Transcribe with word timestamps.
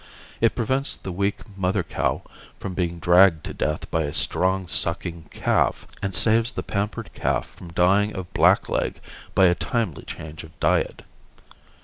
It 0.41 0.55
prevents 0.55 0.95
the 0.95 1.11
weak 1.11 1.41
mother 1.55 1.83
cow 1.83 2.23
from 2.59 2.73
being 2.73 2.97
dragged 2.97 3.43
to 3.43 3.53
death 3.53 3.91
by 3.91 4.01
a 4.05 4.13
strong 4.13 4.67
sucking 4.67 5.27
calf 5.29 5.85
and 6.01 6.15
saves 6.15 6.53
the 6.53 6.63
pampered 6.63 7.13
calf 7.13 7.45
from 7.49 7.71
dying 7.71 8.15
of 8.15 8.33
blackleg 8.33 8.95
by 9.35 9.45
a 9.45 9.53
timely 9.53 10.01
change 10.01 10.43
of 10.43 10.59
diet. 10.59 11.03